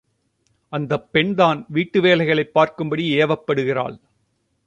[0.73, 3.99] அந்தப் பெண்தான் வீட்டு வேலைகளைப் பார்க்கும்படி ஏவப்படுகிறாள்.